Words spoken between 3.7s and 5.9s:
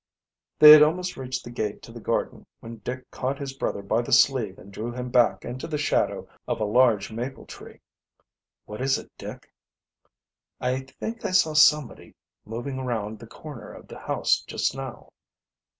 by the sleeve and drew him back into the